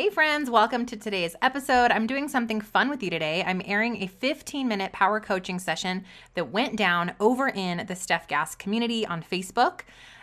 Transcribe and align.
Hey, 0.00 0.08
friends, 0.08 0.48
welcome 0.48 0.86
to 0.86 0.96
today's 0.96 1.36
episode. 1.42 1.90
I'm 1.90 2.06
doing 2.06 2.26
something 2.26 2.62
fun 2.62 2.88
with 2.88 3.02
you 3.02 3.10
today. 3.10 3.44
I'm 3.46 3.60
airing 3.66 4.02
a 4.02 4.06
15 4.06 4.66
minute 4.66 4.92
power 4.92 5.20
coaching 5.20 5.58
session 5.58 6.06
that 6.32 6.50
went 6.50 6.76
down 6.76 7.12
over 7.20 7.50
in 7.50 7.84
the 7.86 7.92
Stef 7.92 8.26
Gass 8.26 8.54
community 8.54 9.04
on 9.04 9.22
Facebook 9.22 9.80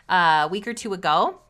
uh, 0.10 0.46
a 0.46 0.48
week 0.48 0.68
or 0.68 0.74
two 0.74 0.94
ago. 0.94 1.42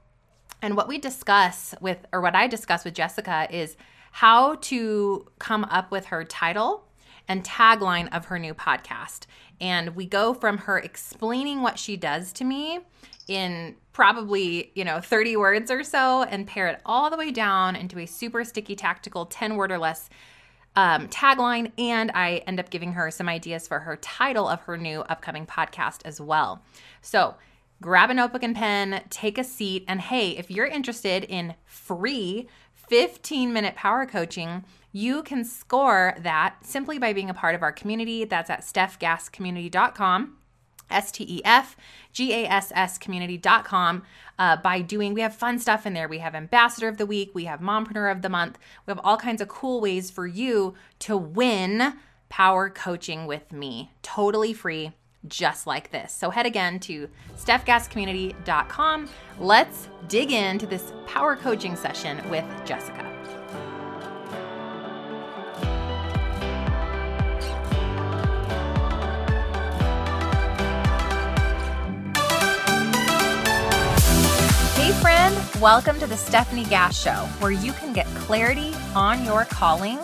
And 0.62 0.76
what 0.76 0.90
we 0.90 0.98
discuss 0.98 1.74
with, 1.80 2.06
or 2.12 2.20
what 2.20 2.36
I 2.36 2.48
discuss 2.48 2.84
with 2.84 2.96
Jyssica, 2.96 3.50
is 3.50 3.78
how 4.12 4.56
to 4.56 5.26
come 5.40 5.64
up 5.64 5.90
with 5.90 6.08
her 6.08 6.26
title 6.26 6.86
and 7.30 7.46
tagline 7.46 8.14
of 8.14 8.26
her 8.26 8.38
new 8.38 8.54
podcast. 8.54 9.26
And 9.62 9.96
we 9.96 10.06
go 10.06 10.34
from 10.34 10.58
her 10.58 10.78
explaining 10.78 11.62
what 11.62 11.80
she 11.80 11.96
does 11.96 12.34
to 12.34 12.44
me 12.44 12.82
in 13.30 13.78
probably, 13.98 14.72
you 14.76 14.86
know, 14.86 15.02
30 15.02 15.38
words 15.38 15.72
or 15.72 15.84
so 15.84 16.22
and 16.22 16.46
pare 16.46 16.68
it 16.68 16.80
all 16.86 17.10
the 17.10 17.18
way 17.18 17.32
down 17.32 17.76
into 17.76 17.98
a 17.98 18.06
super 18.06 18.44
sticky 18.44 18.76
tactical 18.76 19.26
10 19.26 19.56
word 19.56 19.72
or 19.72 19.80
less 19.80 20.08
um, 20.76 21.08
tagline. 21.08 21.72
And 21.80 22.12
I 22.14 22.44
end 22.46 22.60
up 22.60 22.70
giving 22.70 22.94
her 22.94 23.10
some 23.10 23.28
ideas 23.28 23.68
for 23.68 23.80
her 23.80 23.96
title 23.96 24.48
of 24.48 24.62
her 24.62 24.78
new 24.78 25.00
upcoming 25.02 25.48
podcast 25.48 26.02
as 26.06 26.22
well. 26.22 26.62
So 27.02 27.38
grab 27.82 28.12
a 28.12 28.14
notebook 28.14 28.44
and 28.44 28.56
pen, 28.56 29.02
take 29.10 29.40
a 29.40 29.44
seat, 29.44 29.84
and 29.88 30.00
hey, 30.00 30.30
if 30.38 30.52
you're 30.52 30.68
interested 30.68 31.24
in 31.24 31.56
free 31.66 32.48
15 32.76 33.52
minute 33.52 33.74
power 33.74 34.06
coaching, 34.06 34.64
you 34.92 35.24
can 35.24 35.44
score 35.44 36.16
that 36.20 36.58
simply 36.62 37.00
by 37.00 37.14
being 37.14 37.32
a 37.32 37.34
part 37.34 37.56
of 37.56 37.64
our 37.64 37.72
community. 37.72 38.26
That's 38.26 38.52
at 38.52 38.62
stefgasscommunity.com. 38.62 40.38
S 40.90 41.12
T 41.12 41.24
E 41.28 41.42
F 41.44 41.76
G 42.12 42.34
A 42.34 42.48
S 42.48 42.72
S 42.76 42.98
community.com 42.98 44.04
uh, 44.40 44.58
by 44.58 44.82
doing, 44.82 45.14
we 45.14 45.22
have 45.22 45.36
fun 45.36 45.60
stuff 45.60 45.86
in 45.86 45.94
there. 45.94 46.08
We 46.08 46.20
have 46.20 46.36
Ambassador 46.36 46.88
of 46.88 46.98
the 46.98 47.06
Week, 47.06 47.32
we 47.34 47.46
have 47.46 47.60
Mompreneur 47.60 48.12
of 48.12 48.22
the 48.22 48.30
Month, 48.30 48.58
we 48.86 48.92
have 48.92 49.02
all 49.04 49.18
kinds 49.18 49.42
of 49.42 49.48
cool 49.48 49.82
ways 49.82 50.12
for 50.12 50.28
you 50.28 50.76
to 51.00 51.18
win 51.18 51.94
power 52.30 52.70
coaching 52.70 53.26
with 53.26 53.52
me. 53.52 53.92
Totally 54.02 54.54
free, 54.54 54.92
just 55.28 55.66
like 55.66 55.92
this. 55.92 56.14
So 56.14 56.30
head 56.30 56.46
again 56.46 56.80
to 56.82 57.10
stefgasscommunity.com. 57.36 59.10
Let's 59.40 59.90
dig 60.08 60.32
into 60.32 60.68
this 60.68 60.94
power 61.06 61.36
coaching 61.36 61.76
session 61.76 62.18
with 62.30 62.46
Jyssica. 62.66 63.17
Friend, 75.02 75.38
welcome 75.62 76.00
to 76.00 76.08
the 76.08 76.16
Stefanie 76.16 76.68
Gass 76.68 77.00
Show, 77.00 77.28
where 77.40 77.52
you 77.52 77.72
can 77.74 77.94
get 77.94 78.08
clarity 78.08 78.74
on 78.96 79.24
your 79.24 79.46
calling, 79.46 80.00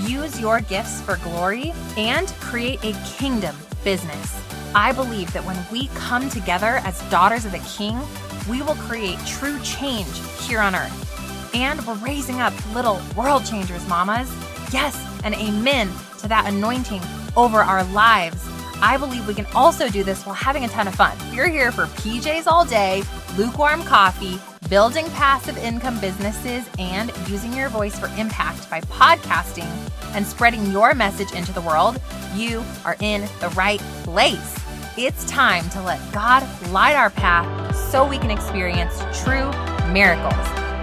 use 0.00 0.40
your 0.40 0.60
gifts 0.62 1.02
for 1.02 1.16
glory, 1.18 1.74
and 1.98 2.28
create 2.40 2.82
a 2.82 2.92
kingdom 3.04 3.54
business. 3.84 4.40
I 4.74 4.92
believe 4.92 5.30
that 5.34 5.44
when 5.44 5.58
we 5.70 5.88
come 5.88 6.30
together 6.30 6.80
as 6.84 7.00
daughters 7.10 7.44
of 7.44 7.52
the 7.52 7.58
King, 7.58 8.00
we 8.48 8.62
will 8.62 8.74
create 8.76 9.18
true 9.26 9.60
change 9.60 10.18
here 10.40 10.60
on 10.60 10.74
earth. 10.74 11.54
And 11.54 11.86
we're 11.86 11.94
raising 11.96 12.40
up 12.40 12.54
little 12.74 13.00
world 13.14 13.44
changers, 13.44 13.86
mamas. 13.86 14.34
Yes, 14.72 14.96
and 15.24 15.34
amen 15.34 15.90
to 16.20 16.28
that 16.28 16.46
anointing 16.48 17.02
over 17.36 17.58
our 17.58 17.84
lives. 17.84 18.42
I 18.80 18.96
believe 18.96 19.26
we 19.26 19.34
can 19.34 19.46
also 19.54 19.88
do 19.88 20.04
this 20.04 20.24
while 20.24 20.36
having 20.36 20.64
a 20.64 20.68
ton 20.68 20.86
of 20.88 20.94
fun. 20.94 21.16
We're 21.34 21.50
here 21.50 21.72
for 21.72 21.86
PJs 21.86 22.46
all 22.46 22.64
day, 22.64 23.02
lukewarm 23.36 23.82
coffee, 23.82 24.38
building 24.68 25.06
passive 25.10 25.56
income 25.58 26.00
businesses, 26.00 26.68
and 26.78 27.12
using 27.28 27.52
your 27.52 27.68
voice 27.68 27.98
for 27.98 28.06
impact 28.18 28.70
by 28.70 28.80
podcasting 28.82 29.68
and 30.14 30.26
spreading 30.26 30.70
your 30.72 30.94
message 30.94 31.32
into 31.32 31.52
the 31.52 31.60
world. 31.60 32.00
You 32.34 32.64
are 32.84 32.96
in 33.00 33.22
the 33.40 33.48
right 33.56 33.80
place. 34.04 34.56
It's 34.96 35.24
time 35.26 35.68
to 35.70 35.82
let 35.82 36.00
God 36.12 36.46
light 36.70 36.96
our 36.96 37.10
path 37.10 37.76
so 37.90 38.06
we 38.06 38.18
can 38.18 38.30
experience 38.30 38.98
true 39.22 39.50
miracles. 39.92 40.34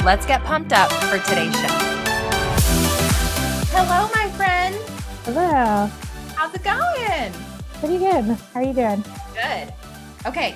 Let's 0.06 0.26
get 0.26 0.44
pumped 0.44 0.72
up 0.72 0.92
for 0.92 1.18
today's 1.28 1.54
show. 1.54 1.68
Hello, 3.72 4.10
my 4.16 4.30
friend. 4.38 4.76
Hello. 5.26 5.90
How's 6.36 6.54
it 6.54 6.64
going? 6.64 7.34
Pretty 7.80 7.98
good. 7.98 8.38
How 8.54 8.62
are 8.62 8.64
you 8.64 8.74
doing? 8.74 9.04
Good. 9.34 9.74
Okay. 10.26 10.56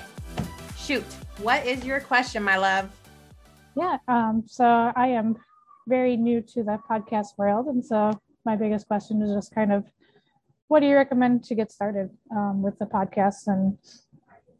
Shoot. 0.76 1.04
What 1.42 1.66
is 1.66 1.84
your 1.84 2.00
question, 2.00 2.42
my 2.42 2.56
love? 2.56 2.90
Yeah. 3.76 3.98
Um, 4.08 4.44
so 4.46 4.64
I 4.64 5.08
am 5.08 5.36
very 5.88 6.16
new 6.16 6.40
to 6.42 6.62
the 6.62 6.78
podcast 6.88 7.38
world. 7.38 7.66
And 7.66 7.84
so 7.84 8.20
my 8.44 8.56
biggest 8.56 8.86
question 8.86 9.22
is 9.22 9.32
just 9.32 9.54
kind 9.54 9.72
of 9.72 9.84
what 10.68 10.80
do 10.80 10.86
you 10.86 10.94
recommend 10.94 11.44
to 11.44 11.54
get 11.54 11.72
started 11.72 12.10
um, 12.30 12.62
with 12.62 12.78
the 12.78 12.84
podcast 12.84 13.46
and 13.46 13.78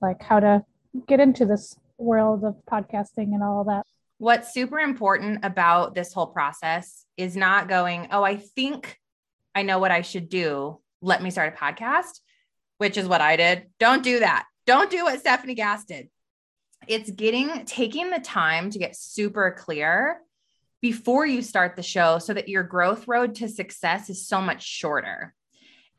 like 0.00 0.22
how 0.22 0.40
to 0.40 0.64
get 1.06 1.20
into 1.20 1.44
this 1.44 1.76
world 1.98 2.44
of 2.44 2.56
podcasting 2.70 3.34
and 3.34 3.42
all 3.42 3.64
that? 3.64 3.84
What's 4.18 4.52
super 4.52 4.78
important 4.78 5.44
about 5.44 5.94
this 5.94 6.12
whole 6.12 6.26
process 6.26 7.04
is 7.16 7.36
not 7.36 7.68
going, 7.68 8.08
oh, 8.10 8.22
I 8.22 8.36
think 8.36 8.98
I 9.54 9.62
know 9.62 9.78
what 9.78 9.90
I 9.90 10.02
should 10.02 10.28
do. 10.28 10.80
Let 11.02 11.22
me 11.22 11.30
start 11.30 11.54
a 11.54 11.56
podcast 11.56 12.20
which 12.80 12.96
is 12.96 13.06
what 13.06 13.20
I 13.20 13.36
did. 13.36 13.66
Don't 13.78 14.02
do 14.02 14.20
that. 14.20 14.46
Don't 14.64 14.90
do 14.90 15.04
what 15.04 15.22
Stefanie 15.22 15.54
Gass 15.54 15.84
did. 15.84 16.08
It's 16.90 17.08
getting 17.12 17.64
taking 17.66 18.10
the 18.10 18.18
time 18.18 18.68
to 18.70 18.78
get 18.80 18.96
super 18.96 19.54
clear 19.56 20.20
before 20.82 21.24
you 21.24 21.40
start 21.40 21.76
the 21.76 21.84
show 21.84 22.18
so 22.18 22.34
that 22.34 22.48
your 22.48 22.64
growth 22.64 23.06
road 23.06 23.36
to 23.36 23.48
success 23.48 24.10
is 24.10 24.26
so 24.26 24.40
much 24.40 24.66
shorter. 24.66 25.32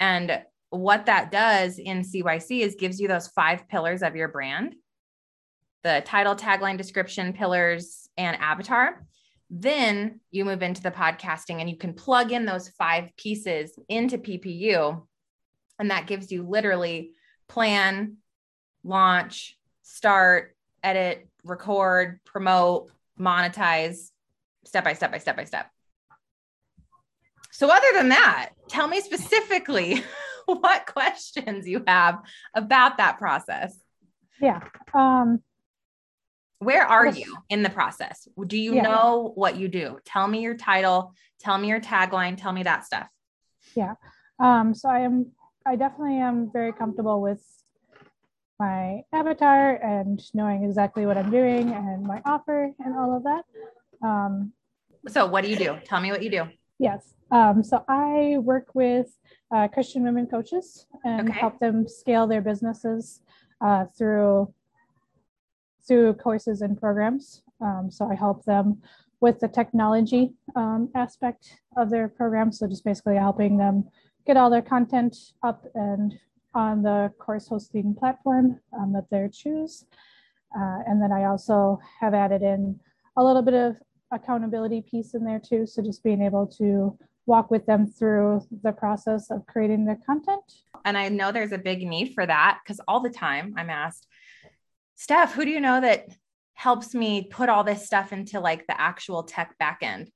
And 0.01 0.41
what 0.69 1.06
that 1.06 1.31
does 1.31 1.80
in 1.80 2.01
CYC 2.01 2.59
is 2.59 2.75
gives 2.75 3.00
you 3.00 3.07
those 3.07 3.30
five 3.30 3.69
pillars 3.69 4.03
of 4.03 4.18
your 4.18 4.28
brand 4.28 4.75
the 5.84 6.03
title, 6.06 6.35
tagline, 6.35 6.78
description, 6.78 7.31
pillars, 7.31 8.09
and 8.18 8.35
avatar. 8.41 9.07
Then 9.50 10.19
you 10.30 10.44
move 10.44 10.62
into 10.62 10.84
the 10.84 10.91
podcasting 10.91 11.62
and 11.62 11.69
you 11.69 11.78
can 11.78 11.94
plug 11.94 12.34
in 12.34 12.46
those 12.46 12.68
five 12.68 13.16
pieces 13.16 13.80
into 13.88 14.18
PPU 14.18 15.01
and 15.80 15.90
that 15.90 16.06
gives 16.06 16.34
you 16.34 16.44
literally 16.44 17.13
plan, 17.47 18.18
launch, 18.84 19.57
start, 19.84 20.53
edit, 20.84 21.28
record, 21.44 22.19
promote, 22.25 22.92
monetize, 23.19 24.09
step 24.66 24.84
by 24.84 24.94
step 24.94 25.12
by 25.12 25.18
step 25.18 25.38
by 25.38 25.46
step. 25.46 25.68
So, 27.52 27.69
other 27.69 27.88
than 27.94 28.09
that, 28.09 28.52
tell 28.69 28.88
me 28.88 29.02
specifically 29.02 30.03
what 30.46 30.88
questions 30.88 31.68
you 31.68 31.84
have 31.88 32.19
about 32.56 32.97
that 32.97 33.18
process. 33.18 33.78
Yeah. 34.40 34.62
Um, 34.94 35.42
Where 36.59 36.86
are 36.86 37.08
you 37.08 37.38
in 37.50 37.63
the 37.63 37.69
process? 37.69 38.28
Do 38.48 38.58
you 38.58 38.75
yeah. 38.75 38.84
know 38.84 39.31
what 39.36 39.58
you 39.58 39.68
do? 39.68 40.00
Tell 40.06 40.28
me 40.28 40.42
your 40.42 40.56
title, 40.56 41.13
tell 41.40 41.58
me 41.58 41.68
your 41.68 41.81
tagline, 41.81 42.36
tell 42.38 42.53
me 42.53 42.63
that 42.63 42.86
stuff. 42.86 43.08
Yeah. 43.75 43.96
Um, 44.40 44.74
so 44.74 44.90
I 44.90 45.00
am 45.00 45.31
I 45.66 45.75
definitely 45.75 46.18
am 46.18 46.50
very 46.52 46.74
comfortable 46.74 47.22
with 47.22 47.44
my 48.62 49.02
avatar 49.12 49.78
and 49.78 50.22
knowing 50.36 50.64
exactly 50.64 51.08
what 51.08 51.18
I'm 51.18 51.32
doing 51.32 51.74
and 51.74 52.04
my 52.04 52.22
offer 52.26 52.72
and 52.78 52.96
all 52.96 53.18
of 53.18 53.24
that. 53.24 53.44
Um, 54.08 54.54
so, 55.08 55.26
what 55.26 55.44
do 55.44 55.50
you 55.50 55.56
do? 55.56 55.80
Tell 55.84 56.00
me 56.00 56.12
what 56.12 56.22
you 56.22 56.30
do. 56.30 56.44
Yes. 56.78 57.16
Um, 57.32 57.64
so, 57.64 57.84
I 57.88 58.38
work 58.38 58.68
with 58.76 59.08
uh, 59.52 59.68
Christian 59.68 60.04
women 60.04 60.28
coaches 60.28 60.86
and 61.04 61.30
okay. 61.30 61.40
help 61.40 61.60
them 61.60 61.88
scale 61.88 62.28
their 62.28 62.42
businesses 62.42 63.22
uh, 63.66 63.86
through 63.98 64.54
through 65.88 66.14
courses 66.14 66.62
and 66.62 66.80
programs. 66.80 67.42
Um, 67.60 67.90
so, 67.90 68.12
I 68.12 68.16
help 68.16 68.46
them 68.46 68.84
with 69.22 69.40
the 69.40 69.48
technology 69.48 70.34
um, 70.56 70.90
aspect 70.94 71.44
of 71.78 71.90
their 71.90 72.07
program. 72.07 72.52
So, 72.52 72.68
just 72.68 72.86
basically 72.86 73.16
helping 73.16 73.57
them 73.57 73.90
get 74.28 74.38
all 74.38 74.52
their 74.52 74.62
content 74.75 75.18
up 75.42 75.66
and 75.74 76.14
on 76.53 76.83
the 76.83 77.12
course 77.18 77.48
hosting 77.48 77.95
platform 77.95 78.59
um, 78.77 78.94
that 78.94 79.09
they 79.09 79.30
choose. 79.31 79.86
Uh, 80.56 80.80
and 80.88 81.01
then 81.01 81.12
I 81.12 81.25
also 81.25 81.80
have 82.00 82.13
added 82.13 82.42
in 82.42 82.80
a 83.18 83.24
little 83.24 83.42
bit 83.42 83.53
of 83.53 83.77
accountability 84.12 84.81
piece 84.81 85.13
in 85.13 85.24
there 85.24 85.39
too. 85.39 85.65
So 85.65 85.81
just 85.81 86.03
being 86.03 86.21
able 86.21 86.48
to 86.57 86.98
walk 87.25 87.51
with 87.51 87.65
them 87.65 87.88
through 87.88 88.42
the 88.63 88.71
process 88.71 89.31
of 89.31 89.45
creating 89.45 89.86
the 89.86 89.98
content. 90.06 90.44
And 90.83 90.98
I 90.98 91.09
know 91.09 91.31
there's 91.31 91.51
a 91.51 91.57
big 91.57 91.88
need 91.88 92.13
for 92.13 92.25
that 92.25 92.59
because 92.63 92.81
all 92.88 93.00
the 93.00 93.09
time 93.09 93.54
I'm 93.57 93.69
asked, 93.69 94.07
Stef, 94.97 95.31
who 95.31 95.45
do 95.45 95.51
you 95.51 95.59
know 95.59 95.80
that 95.81 96.07
helps 96.54 96.94
me 96.94 97.27
put 97.31 97.50
all 97.50 97.63
this 97.63 97.86
stuff 97.86 98.12
into 98.12 98.39
like 98.39 98.68
the 98.68 98.80
actual 98.80 99.24
tech 99.24 99.56
backend? 99.62 100.09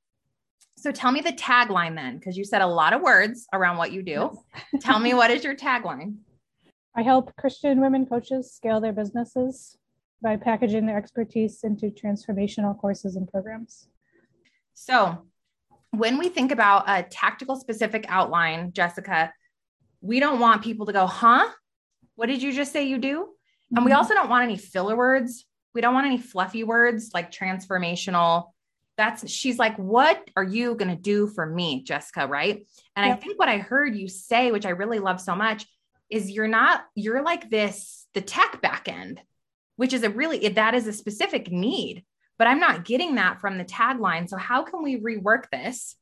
So 0.77 0.91
tell 0.91 1.11
me 1.11 1.21
the 1.21 1.31
tagline 1.31 1.95
then, 1.95 2.17
because 2.17 2.37
you 2.37 2.43
said 2.43 2.61
a 2.61 2.67
lot 2.67 2.93
of 2.93 3.01
words 3.01 3.47
around 3.53 3.77
what 3.77 3.91
you 3.91 4.03
do. 4.03 4.37
tell 4.81 4.99
me 4.99 5.13
what 5.19 5.31
is 5.31 5.43
your 5.43 5.55
tagline? 5.55 6.17
I 6.95 7.01
help 7.01 7.35
Christian 7.35 7.81
women 7.81 8.05
coaches 8.05 8.53
scale 8.53 8.79
their 8.79 8.93
businesses 8.93 9.77
by 10.21 10.37
packaging 10.37 10.85
their 10.85 10.97
expertise 10.97 11.63
into 11.63 11.87
transformational 11.87 12.79
courses 12.79 13.17
and 13.17 13.29
programs. 13.29 13.87
So 14.73 15.25
when 15.91 16.17
we 16.17 16.29
think 16.29 16.51
about 16.51 16.85
a 16.87 17.03
tactical 17.03 17.57
specific 17.57 18.05
outline, 18.07 18.71
Jyssica, 18.71 19.31
we 20.01 20.19
don't 20.19 20.39
want 20.39 20.63
people 20.63 20.85
to 20.85 20.93
go, 20.93 21.05
huh? 21.05 21.49
What 22.15 22.27
did 22.27 22.41
you 22.41 22.53
just 22.53 22.71
say 22.71 22.85
you 22.85 22.97
do? 22.97 23.19
Mm-hmm. 23.19 23.77
And 23.77 23.85
we 23.85 23.91
mm-hmm. 23.91 23.97
also 23.97 24.13
don't 24.13 24.29
want 24.29 24.43
any 24.43 24.57
filler 24.57 24.95
words. 24.95 25.45
We 25.73 25.81
don't 25.81 25.93
want 25.93 26.05
any 26.05 26.17
fluffy 26.17 26.63
words 26.63 27.11
like 27.13 27.31
transformational. 27.31 28.51
That's 28.97 29.29
she's 29.29 29.59
like, 29.59 29.75
what 29.75 30.29
are 30.37 30.43
you 30.43 30.75
going 30.75 30.95
to 30.95 31.01
do 31.01 31.27
for 31.27 31.45
me, 31.45 31.83
Jyssica? 31.83 32.29
Right. 32.29 32.65
And 32.95 33.05
yep. 33.05 33.17
I 33.17 33.19
think 33.19 33.37
what 33.37 33.49
I 33.49 33.57
heard 33.57 33.95
you 33.95 34.07
say, 34.07 34.53
which 34.53 34.65
I 34.65 34.69
really 34.69 34.99
love 34.99 35.19
so 35.19 35.35
much, 35.35 35.65
is 36.09 36.31
you're 36.31 36.47
not, 36.47 36.85
you're 36.95 37.23
like 37.23 37.49
this, 37.49 38.07
the 38.13 38.21
tech 38.21 38.61
backend, 38.61 39.19
which 39.75 39.93
is 39.93 40.03
a 40.03 40.09
really, 40.09 40.47
that 40.49 40.73
is 40.73 40.87
a 40.87 40.93
specific 40.93 41.51
need, 41.51 42.03
but 42.37 42.47
I'm 42.47 42.59
not 42.59 42.85
getting 42.85 43.15
that 43.15 43.39
from 43.41 43.57
the 43.57 43.65
tagline. 43.65 44.29
So 44.29 44.37
how 44.37 44.63
can 44.63 44.83
we 44.83 44.99
rework 44.99 45.49
this 45.51 45.95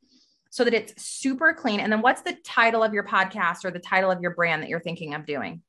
so 0.49 0.63
that 0.63 0.73
it's 0.73 1.01
super 1.03 1.53
clean? 1.53 1.79
And 1.79 1.91
then 1.91 2.01
what's 2.01 2.21
the 2.21 2.37
title 2.43 2.83
of 2.83 2.93
your 2.93 3.05
podcast 3.05 3.65
or 3.65 3.71
the 3.71 3.79
title 3.79 4.11
of 4.11 4.21
your 4.21 4.35
brand 4.35 4.63
that 4.63 4.69
you're 4.69 4.79
thinking 4.79 5.13
of 5.13 5.25
doing? 5.25 5.61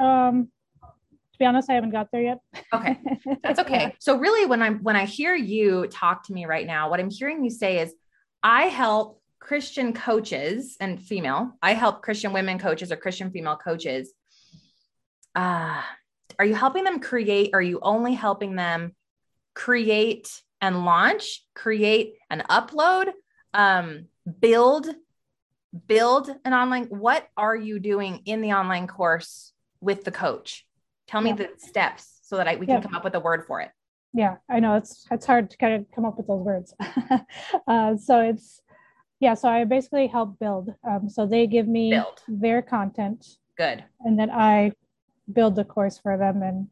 Um, 0.00 0.50
to 0.82 1.38
be 1.38 1.44
honest, 1.44 1.70
I 1.70 1.74
haven't 1.74 1.90
got 1.90 2.08
there 2.12 2.22
yet. 2.22 2.38
Okay. 2.74 2.98
That's 3.42 3.60
okay. 3.60 3.72
yeah. 3.74 3.90
So 4.00 4.18
really 4.18 4.46
when 4.46 4.62
I'm 4.62 4.82
when 4.82 4.96
I 4.96 5.06
hear 5.06 5.34
you 5.34 5.86
talk 5.86 6.24
to 6.24 6.32
me 6.32 6.44
right 6.44 6.66
now, 6.66 6.90
what 6.90 7.00
I'm 7.00 7.10
hearing 7.10 7.44
you 7.44 7.50
say 7.50 7.80
is 7.80 7.94
I 8.42 8.64
help 8.64 9.21
Christian 9.42 9.92
coaches 9.92 10.76
and 10.78 11.02
female, 11.02 11.58
I 11.60 11.74
help 11.74 12.00
Christian 12.00 12.32
women 12.32 12.60
coaches 12.60 12.92
or 12.92 12.96
Christian 12.96 13.32
female 13.32 13.56
coaches. 13.56 14.14
Uh, 15.34 15.82
are 16.38 16.44
you 16.44 16.54
helping 16.54 16.84
them 16.84 17.00
create? 17.00 17.50
Are 17.52 17.60
you 17.60 17.80
only 17.82 18.14
helping 18.14 18.54
them 18.54 18.94
create 19.54 20.30
and 20.60 20.84
launch, 20.84 21.44
create 21.56 22.14
and 22.30 22.44
upload, 22.44 23.10
um, 23.52 24.06
build, 24.38 24.86
build 25.88 26.30
an 26.44 26.54
online? 26.54 26.84
What 26.84 27.26
are 27.36 27.56
you 27.56 27.80
doing 27.80 28.22
in 28.24 28.42
the 28.42 28.52
online 28.52 28.86
course 28.86 29.52
with 29.80 30.04
the 30.04 30.12
coach? 30.12 30.64
Tell 31.08 31.20
me 31.20 31.30
yeah. 31.30 31.36
the 31.36 31.48
steps 31.58 32.20
so 32.22 32.36
that 32.36 32.46
I, 32.46 32.54
we 32.54 32.66
can 32.66 32.80
come 32.80 32.94
up 32.94 33.02
with 33.02 33.16
a 33.16 33.20
word 33.20 33.44
for 33.48 33.60
it. 33.60 33.70
Yeah, 34.14 34.36
I 34.48 34.60
know 34.60 34.76
it's 34.76 35.04
it's 35.10 35.26
hard 35.26 35.50
to 35.50 35.56
kind 35.56 35.74
of 35.74 35.86
come 35.92 36.04
up 36.04 36.16
with 36.16 36.28
those 36.28 36.42
words. 36.42 36.74
uh, 37.66 37.96
so 37.96 38.20
it's 38.20 38.62
yeah, 39.22 39.34
so 39.34 39.48
I 39.48 39.62
basically 39.62 40.08
help 40.08 40.40
build. 40.40 40.74
Um, 40.82 41.08
so 41.08 41.26
they 41.26 41.46
give 41.46 41.68
me 41.68 41.90
build. 41.90 42.20
their 42.26 42.60
content. 42.60 43.24
Good. 43.56 43.84
And 44.00 44.18
then 44.18 44.32
I 44.32 44.72
build 45.32 45.54
the 45.54 45.64
course 45.64 45.96
for 45.96 46.18
them 46.18 46.42
and 46.42 46.66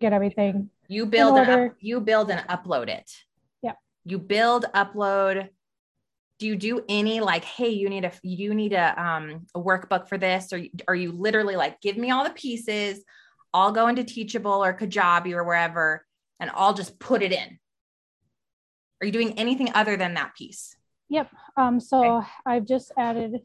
get 0.00 0.12
everything. 0.12 0.70
You 0.86 1.04
build 1.04 1.36
and 1.36 1.50
up, 1.50 1.76
you 1.80 2.00
build 2.00 2.30
and 2.30 2.46
upload 2.48 2.88
it. 2.88 3.10
Yeah. 3.60 3.72
You 4.04 4.20
build, 4.20 4.66
upload. 4.72 5.48
Do 6.38 6.46
you 6.46 6.54
do 6.54 6.84
any 6.88 7.18
like, 7.18 7.42
hey, 7.42 7.70
you 7.70 7.88
need 7.88 8.04
a 8.04 8.12
you 8.22 8.54
need 8.54 8.72
a 8.72 9.02
um 9.02 9.46
a 9.52 9.60
workbook 9.60 10.08
for 10.08 10.18
this, 10.18 10.52
or 10.52 10.62
are 10.86 10.94
you 10.94 11.10
literally 11.10 11.56
like, 11.56 11.80
give 11.80 11.96
me 11.96 12.12
all 12.12 12.22
the 12.22 12.30
pieces, 12.30 13.02
I'll 13.52 13.72
go 13.72 13.88
into 13.88 14.04
Teachable 14.04 14.62
or 14.62 14.78
Kajabi 14.78 15.32
or 15.32 15.42
wherever, 15.42 16.06
and 16.38 16.52
I'll 16.54 16.74
just 16.74 17.00
put 17.00 17.22
it 17.22 17.32
in. 17.32 17.58
Are 19.00 19.06
you 19.06 19.12
doing 19.12 19.40
anything 19.40 19.72
other 19.74 19.96
than 19.96 20.14
that 20.14 20.36
piece? 20.36 20.76
Yep. 21.08 21.30
Um, 21.56 21.80
so 21.80 22.18
okay. 22.18 22.26
I've 22.46 22.66
just 22.66 22.92
added, 22.98 23.40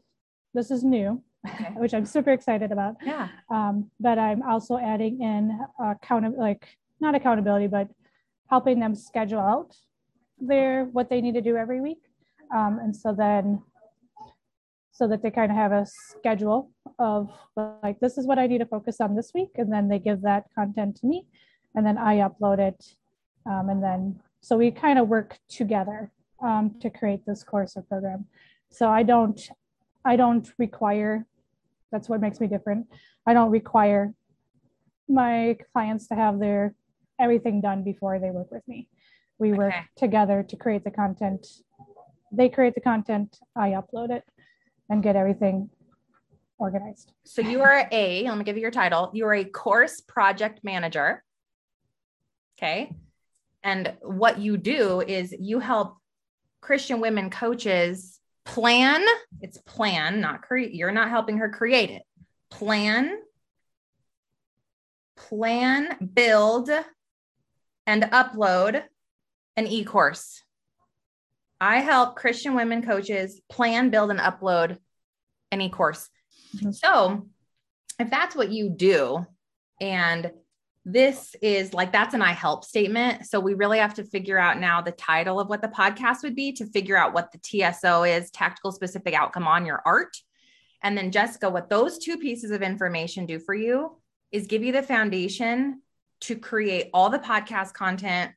this 0.54 0.70
is 0.70 0.82
new, 0.82 1.22
okay. 1.48 1.70
which 1.76 1.94
I'm 1.94 2.06
super 2.06 2.32
excited 2.32 2.72
about. 2.72 2.96
Yeah. 3.04 3.28
Um, 3.50 3.90
but 4.00 4.18
I'm 4.18 4.42
also 4.42 4.78
adding 4.78 5.22
in 5.22 5.58
account 5.82 6.38
like 6.38 6.66
not 7.00 7.14
accountability, 7.14 7.66
but 7.66 7.88
helping 8.50 8.80
them 8.80 8.94
schedule 8.94 9.40
out 9.40 9.76
their 10.38 10.84
what 10.84 11.08
they 11.08 11.20
need 11.20 11.34
to 11.34 11.40
do 11.40 11.56
every 11.56 11.80
week. 11.80 12.02
Um, 12.54 12.78
and 12.82 12.94
so 12.94 13.14
then 13.14 13.62
so 14.94 15.08
that 15.08 15.22
they 15.22 15.30
kind 15.30 15.50
of 15.50 15.56
have 15.56 15.72
a 15.72 15.86
schedule 15.86 16.70
of 16.98 17.30
like 17.82 17.98
this 18.00 18.18
is 18.18 18.26
what 18.26 18.38
I 18.38 18.46
need 18.46 18.58
to 18.58 18.66
focus 18.66 19.00
on 19.00 19.16
this 19.16 19.32
week, 19.34 19.52
and 19.56 19.72
then 19.72 19.88
they 19.88 19.98
give 19.98 20.20
that 20.22 20.44
content 20.54 20.96
to 20.96 21.06
me, 21.06 21.26
and 21.74 21.86
then 21.86 21.96
I 21.96 22.16
upload 22.16 22.58
it, 22.58 22.84
um, 23.46 23.68
and 23.70 23.82
then 23.82 24.20
so 24.40 24.56
we 24.56 24.70
kind 24.70 24.98
of 24.98 25.08
work 25.08 25.38
together 25.48 26.12
um, 26.42 26.74
to 26.80 26.90
create 26.90 27.24
this 27.26 27.42
course 27.42 27.76
or 27.76 27.82
program. 27.82 28.26
So 28.70 28.88
I 28.88 29.02
don't, 29.02 29.40
I 30.04 30.16
don't 30.16 30.50
require, 30.58 31.26
that's 31.90 32.08
what 32.08 32.20
makes 32.20 32.40
me 32.40 32.46
different. 32.46 32.86
I 33.26 33.32
don't 33.32 33.50
require 33.50 34.14
my 35.08 35.56
clients 35.72 36.08
to 36.08 36.14
have 36.14 36.38
their 36.38 36.74
everything 37.20 37.60
done 37.60 37.84
before 37.84 38.18
they 38.18 38.30
work 38.30 38.50
with 38.50 38.66
me. 38.66 38.88
We 39.38 39.50
okay. 39.50 39.58
work 39.58 39.74
together 39.96 40.42
to 40.42 40.56
create 40.56 40.84
the 40.84 40.90
content. 40.90 41.46
They 42.32 42.48
create 42.48 42.74
the 42.74 42.80
content, 42.80 43.38
I 43.54 43.70
upload 43.70 44.10
it 44.10 44.24
and 44.88 45.02
get 45.02 45.16
everything 45.16 45.70
organized. 46.58 47.12
So 47.24 47.42
you 47.42 47.60
are 47.60 47.88
a, 47.90 48.28
let 48.28 48.38
me 48.38 48.44
give 48.44 48.56
you 48.56 48.62
your 48.62 48.70
title. 48.70 49.10
You 49.12 49.26
are 49.26 49.34
a 49.34 49.44
course 49.44 50.00
project 50.00 50.60
manager. 50.62 51.22
Okay. 52.58 52.94
And 53.62 53.92
what 54.00 54.38
you 54.38 54.56
do 54.56 55.00
is 55.00 55.34
you 55.38 55.58
help 55.58 55.96
Christian 56.62 57.00
women 57.00 57.28
coaches 57.28 58.18
plan, 58.46 59.04
it's 59.40 59.58
plan, 59.58 60.20
not 60.20 60.42
create. 60.42 60.72
You're 60.74 60.92
not 60.92 61.10
helping 61.10 61.38
her 61.38 61.50
create 61.50 61.90
it. 61.90 62.02
Plan, 62.50 63.18
plan, 65.16 66.10
build, 66.14 66.70
and 67.86 68.02
upload 68.04 68.82
an 69.56 69.66
e 69.66 69.84
course. 69.84 70.42
I 71.60 71.80
help 71.80 72.16
Christian 72.16 72.54
women 72.54 72.82
coaches 72.82 73.40
plan, 73.50 73.90
build, 73.90 74.10
and 74.10 74.20
upload 74.20 74.78
an 75.50 75.60
e 75.60 75.68
course. 75.68 76.08
Mm-hmm. 76.56 76.70
So, 76.70 77.28
if 77.98 78.08
that's 78.08 78.34
what 78.34 78.50
you 78.50 78.70
do, 78.70 79.26
and 79.80 80.30
this 80.84 81.36
is 81.40 81.72
like 81.72 81.92
that's 81.92 82.14
an 82.14 82.22
I 82.22 82.32
help 82.32 82.64
statement. 82.64 83.26
So 83.26 83.38
we 83.38 83.54
really 83.54 83.78
have 83.78 83.94
to 83.94 84.04
figure 84.04 84.38
out 84.38 84.58
now 84.58 84.80
the 84.80 84.92
title 84.92 85.38
of 85.38 85.48
what 85.48 85.62
the 85.62 85.68
podcast 85.68 86.22
would 86.24 86.34
be 86.34 86.52
to 86.54 86.66
figure 86.66 86.96
out 86.96 87.14
what 87.14 87.30
the 87.30 87.38
TSO 87.38 88.02
is, 88.02 88.30
tactical 88.30 88.72
specific 88.72 89.14
outcome 89.14 89.46
on 89.46 89.64
your 89.64 89.80
art. 89.86 90.16
And 90.82 90.98
then 90.98 91.12
Jyssica, 91.12 91.52
what 91.52 91.70
those 91.70 91.98
two 91.98 92.18
pieces 92.18 92.50
of 92.50 92.62
information 92.62 93.26
do 93.26 93.38
for 93.38 93.54
you 93.54 93.96
is 94.32 94.48
give 94.48 94.64
you 94.64 94.72
the 94.72 94.82
foundation 94.82 95.82
to 96.22 96.34
create 96.34 96.90
all 96.92 97.10
the 97.10 97.18
podcast 97.18 97.74
content, 97.74 98.32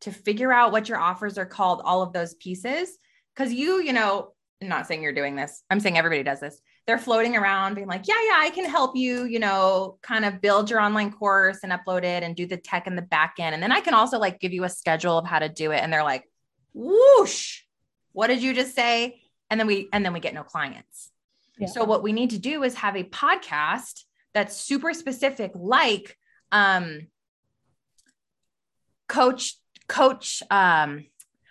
to 0.00 0.10
figure 0.10 0.52
out 0.52 0.72
what 0.72 0.88
your 0.88 0.98
offers 0.98 1.36
are 1.36 1.46
called, 1.46 1.82
all 1.84 2.02
of 2.02 2.14
those 2.14 2.34
pieces. 2.34 2.96
Cause 3.36 3.52
you, 3.52 3.82
you 3.82 3.92
know, 3.92 4.32
I'm 4.62 4.68
not 4.68 4.86
saying 4.86 5.02
you're 5.02 5.12
doing 5.12 5.36
this. 5.36 5.62
I'm 5.68 5.80
saying 5.80 5.98
everybody 5.98 6.22
does 6.22 6.40
this 6.40 6.60
they're 6.90 6.98
floating 6.98 7.36
around 7.36 7.76
being 7.76 7.86
like, 7.86 8.08
yeah, 8.08 8.16
yeah, 8.26 8.34
I 8.38 8.50
can 8.50 8.64
help 8.64 8.96
you, 8.96 9.24
you 9.24 9.38
know, 9.38 9.96
kind 10.02 10.24
of 10.24 10.40
build 10.40 10.68
your 10.68 10.80
online 10.80 11.12
course 11.12 11.60
and 11.62 11.70
upload 11.70 12.02
it 12.02 12.24
and 12.24 12.34
do 12.34 12.46
the 12.46 12.56
tech 12.56 12.88
in 12.88 12.96
the 12.96 13.02
back 13.02 13.34
end. 13.38 13.54
And 13.54 13.62
then 13.62 13.70
I 13.70 13.80
can 13.80 13.94
also 13.94 14.18
like 14.18 14.40
give 14.40 14.52
you 14.52 14.64
a 14.64 14.68
schedule 14.68 15.16
of 15.16 15.24
how 15.24 15.38
to 15.38 15.48
do 15.48 15.70
it. 15.70 15.84
And 15.84 15.92
they're 15.92 16.02
like, 16.02 16.24
whoosh, 16.74 17.60
what 18.10 18.26
did 18.26 18.42
you 18.42 18.52
just 18.54 18.74
say? 18.74 19.22
And 19.48 19.60
then 19.60 19.68
we, 19.68 19.88
and 19.92 20.04
then 20.04 20.12
we 20.12 20.18
get 20.18 20.34
no 20.34 20.42
clients. 20.42 21.12
Yeah. 21.60 21.68
So 21.68 21.84
what 21.84 22.02
we 22.02 22.12
need 22.12 22.30
to 22.30 22.40
do 22.40 22.64
is 22.64 22.74
have 22.74 22.96
a 22.96 23.04
podcast 23.04 24.02
that's 24.34 24.56
super 24.56 24.92
specific, 24.92 25.52
like, 25.54 26.16
um, 26.50 27.06
coach, 29.06 29.56
coach, 29.86 30.42
um, 30.50 31.06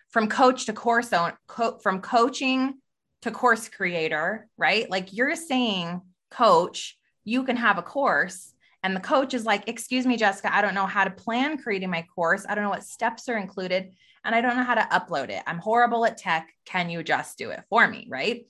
from 0.10 0.28
coach 0.28 0.66
to 0.66 0.74
course 0.74 1.14
own, 1.14 1.32
co- 1.48 1.78
from 1.78 2.02
coaching 2.02 2.74
to 3.22 3.32
course 3.32 3.68
creator, 3.70 4.48
right? 4.58 4.90
Like 4.90 5.14
you're 5.14 5.36
saying, 5.36 6.02
coach, 6.32 6.98
you 7.24 7.44
can 7.44 7.58
have 7.58 7.78
a 7.78 7.84
course. 7.84 8.54
And 8.82 8.96
the 8.96 9.02
coach 9.02 9.34
is 9.34 9.46
like, 9.46 9.68
Excuse 9.68 10.06
me, 10.06 10.18
Jyssica, 10.18 10.52
I 10.52 10.62
don't 10.62 10.76
know 10.76 10.86
how 10.86 11.04
to 11.04 11.12
plan 11.12 11.58
creating 11.58 11.90
my 11.90 12.06
course. 12.16 12.46
I 12.48 12.56
don't 12.56 12.64
know 12.64 12.70
what 12.70 12.84
steps 12.84 13.28
are 13.28 13.38
included. 13.38 13.92
And 14.24 14.36
I 14.36 14.42
don't 14.42 14.58
know 14.58 14.64
how 14.64 14.76
to 14.76 14.88
upload 14.92 15.30
it. 15.30 15.44
I'm 15.48 15.60
horrible 15.60 16.06
at 16.06 16.18
tech. 16.18 16.50
Can 16.66 16.90
you 16.90 17.04
just 17.04 17.38
do 17.38 17.52
it 17.52 17.64
for 17.70 17.88
me? 17.88 18.08
Right. 18.10 18.46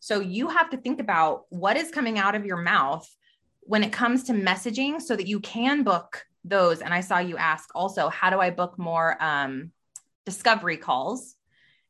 So 0.00 0.20
you 0.20 0.48
have 0.48 0.70
to 0.70 0.76
think 0.76 1.00
about 1.00 1.44
what 1.50 1.76
is 1.76 1.90
coming 1.90 2.18
out 2.18 2.34
of 2.34 2.44
your 2.44 2.56
mouth 2.56 3.08
when 3.60 3.84
it 3.84 3.92
comes 3.92 4.24
to 4.24 4.32
messaging 4.32 5.00
so 5.00 5.14
that 5.14 5.28
you 5.28 5.38
can 5.38 5.84
book 5.84 6.24
those. 6.44 6.80
And 6.80 6.92
I 6.92 7.00
saw 7.00 7.18
you 7.18 7.36
ask 7.36 7.70
also, 7.74 8.08
how 8.08 8.30
do 8.30 8.40
I 8.40 8.50
book 8.50 8.78
more 8.78 9.16
um, 9.22 9.70
discovery 10.26 10.76
calls? 10.76 11.36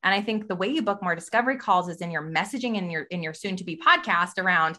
And 0.03 0.15
I 0.15 0.21
think 0.21 0.49
the 0.49 0.57
way 0.57 0.69
you 0.69 0.83
book 0.83 1.03
more 1.03 1.15
discovery 1.15 1.57
calls 1.57 1.89
is 1.89 1.99
in 1.99 2.11
your 2.11 2.23
messaging 2.23 2.77
in 2.77 2.91
your 2.91 3.03
in 3.03 3.23
your 3.23 3.35
soon 3.35 3.57
to 3.57 3.65
be 3.65 3.77
podcast 3.77 4.43
around 4.43 4.79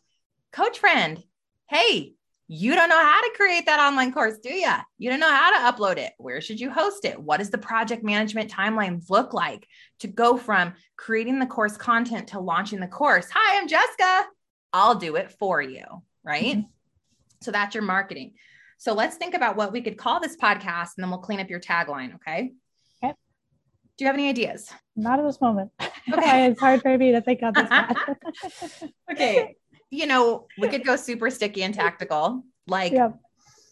coach 0.51 0.79
friend. 0.79 1.23
Hey, 1.69 2.15
you 2.47 2.75
don't 2.75 2.89
know 2.89 3.01
how 3.01 3.21
to 3.21 3.31
create 3.35 3.65
that 3.65 3.79
online 3.79 4.11
course, 4.11 4.37
do 4.37 4.53
you? 4.53 4.71
You 4.97 5.09
don't 5.09 5.21
know 5.21 5.33
how 5.33 5.51
to 5.51 5.71
upload 5.71 5.97
it. 5.97 6.11
Where 6.17 6.41
should 6.41 6.59
you 6.59 6.69
host 6.69 7.05
it? 7.05 7.19
What 7.19 7.37
does 7.37 7.49
the 7.49 7.57
project 7.57 8.03
management 8.03 8.51
timeline 8.51 9.01
look 9.09 9.33
like 9.33 9.65
to 9.99 10.07
go 10.07 10.37
from 10.37 10.73
creating 10.97 11.39
the 11.39 11.45
course 11.45 11.77
content 11.77 12.27
to 12.29 12.39
launching 12.39 12.79
the 12.79 12.87
course? 12.87 13.27
Hi, 13.33 13.59
I'm 13.59 13.67
Jyssica. 13.67 14.25
I'll 14.73 14.95
do 14.95 15.15
it 15.15 15.31
for 15.31 15.61
you, 15.61 15.85
right? 16.23 16.57
Mm-hmm. 16.57 16.67
So 17.41 17.51
that's 17.51 17.75
your 17.75 17.83
marketing. 17.83 18.33
So 18.77 18.93
let's 18.93 19.15
think 19.15 19.33
about 19.35 19.55
what 19.55 19.71
we 19.71 19.81
could 19.81 19.97
call 19.97 20.19
this 20.19 20.35
podcast 20.35 20.91
and 20.97 21.03
then 21.03 21.09
we'll 21.09 21.19
clean 21.19 21.39
up 21.39 21.49
your 21.49 21.61
tagline, 21.61 22.15
okay? 22.15 22.51
Do 23.97 24.05
you 24.05 24.07
have 24.07 24.15
any 24.15 24.29
ideas? 24.29 24.71
Not 24.95 25.19
at 25.19 25.25
this 25.25 25.41
moment. 25.41 25.71
Okay. 26.11 26.47
it's 26.47 26.59
hard 26.59 26.81
for 26.81 26.97
me 26.97 27.13
to 27.13 27.21
think 27.21 27.41
of 27.43 27.53
this. 27.53 28.83
okay. 29.11 29.55
You 29.89 30.05
know, 30.05 30.47
we 30.59 30.67
could 30.67 30.83
go 30.83 30.97
super 30.97 31.29
sticky 31.29 31.63
and 31.63 31.73
tactical, 31.73 32.43
like, 32.67 32.93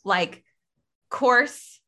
like 0.05 0.41
course, 1.09 1.81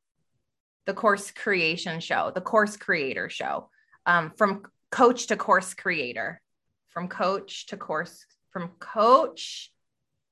the 0.86 0.94
course 0.94 1.32
creation 1.32 2.02
show, 2.02 2.30
the 2.36 2.42
course 2.42 2.76
creator 2.76 3.30
show, 3.30 3.70
um, 4.06 4.34
from 4.36 4.64
coach 4.92 5.28
to 5.28 5.38
course 5.38 5.74
creator, 5.74 6.42
from 6.90 7.08
coach 7.08 7.68
to 7.68 7.78
course, 7.78 8.26
from 8.52 8.70
coach 8.80 9.72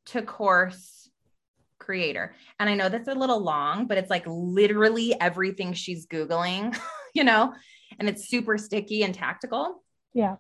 to 0.08 0.22
course 0.22 1.10
creator. 1.80 2.36
And 2.60 2.70
I 2.70 2.76
know 2.76 2.90
that's 2.90 3.08
a 3.08 3.16
little 3.16 3.40
long, 3.40 3.88
but 3.88 3.98
it's 3.98 4.10
like 4.10 4.24
literally 4.28 5.20
everything 5.20 5.74
she's 5.74 6.06
Googling, 6.06 6.78
you 7.14 7.24
know, 7.24 7.54
and 8.02 8.10
it's 8.10 8.28
super 8.28 8.58
sticky 8.58 9.04
and 9.04 9.14
tactical. 9.14 9.84
Yeah. 10.12 10.38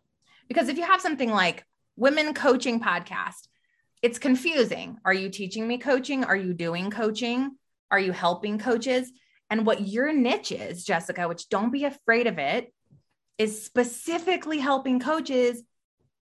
Because 0.47 0.67
if 0.67 0.79
you 0.79 0.83
have 0.83 0.99
something 0.99 1.29
like 1.29 1.63
women 1.95 2.33
coaching 2.33 2.79
podcast, 2.79 3.47
it's 4.01 4.17
confusing. 4.17 4.97
Are 5.05 5.13
you 5.13 5.29
teaching 5.29 5.67
me 5.67 5.77
coaching? 5.77 6.23
Are 6.23 6.35
you 6.35 6.55
doing 6.55 6.89
coaching? 6.89 7.51
Are 7.91 7.99
you 7.99 8.13
helping 8.13 8.57
coaches? 8.57 9.11
And 9.51 9.63
what 9.63 9.87
your 9.87 10.11
niche 10.11 10.51
is, 10.51 10.87
Jyssica, 10.87 11.29
which 11.29 11.49
don't 11.49 11.71
be 11.71 11.83
afraid 11.83 12.25
of 12.25 12.39
it, 12.39 12.73
is 13.37 13.63
specifically 13.63 14.57
helping 14.57 14.99
coaches 14.99 15.61